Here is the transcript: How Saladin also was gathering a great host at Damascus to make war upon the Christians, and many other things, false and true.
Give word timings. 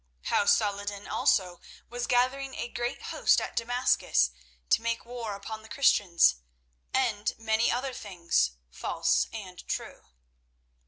How 0.33 0.47
Saladin 0.47 1.07
also 1.07 1.61
was 1.87 2.07
gathering 2.07 2.55
a 2.55 2.67
great 2.69 3.03
host 3.13 3.39
at 3.39 3.55
Damascus 3.55 4.31
to 4.71 4.81
make 4.81 5.05
war 5.05 5.35
upon 5.35 5.61
the 5.61 5.69
Christians, 5.69 6.37
and 6.91 7.31
many 7.37 7.71
other 7.71 7.93
things, 7.93 8.53
false 8.71 9.27
and 9.31 9.59
true. 9.67 10.07